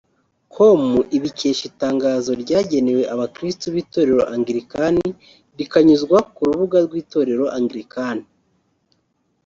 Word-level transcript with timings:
com 0.53 0.81
ibikesha 1.17 1.63
itangazo 1.71 2.31
ryagenewe 2.43 3.03
abakristo 3.13 3.65
b’itorero 3.73 4.21
Angilikani 4.33 5.07
rikanyuzwa 5.57 6.17
ku 6.35 6.41
rubuga 6.47 6.77
rw’itorero 6.85 7.45
Angilikani 7.57 8.25